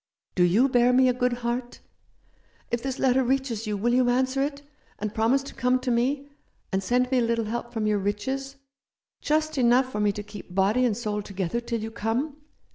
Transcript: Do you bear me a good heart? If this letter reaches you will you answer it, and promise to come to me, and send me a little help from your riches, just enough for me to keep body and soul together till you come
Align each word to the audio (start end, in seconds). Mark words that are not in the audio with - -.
Do 0.33 0.43
you 0.43 0.67
bear 0.67 0.91
me 0.93 1.09
a 1.09 1.13
good 1.13 1.31
heart? 1.45 1.79
If 2.71 2.81
this 2.81 2.97
letter 2.97 3.23
reaches 3.23 3.67
you 3.67 3.77
will 3.77 3.93
you 3.93 4.09
answer 4.09 4.41
it, 4.41 4.63
and 4.97 5.13
promise 5.13 5.43
to 5.43 5.53
come 5.53 5.77
to 5.77 5.91
me, 5.91 6.27
and 6.71 6.81
send 6.81 7.11
me 7.11 7.19
a 7.19 7.21
little 7.21 7.45
help 7.45 7.71
from 7.71 7.85
your 7.85 7.99
riches, 7.99 8.55
just 9.21 9.59
enough 9.59 9.91
for 9.91 9.99
me 9.99 10.11
to 10.13 10.23
keep 10.23 10.55
body 10.55 10.85
and 10.85 10.97
soul 10.97 11.21
together 11.21 11.59
till 11.59 11.81
you 11.81 11.91
come 11.91 12.35